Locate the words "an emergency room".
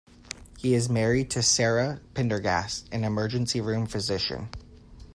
2.91-3.85